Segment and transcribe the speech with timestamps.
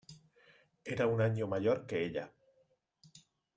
[0.83, 2.33] Era un año mayor que ella.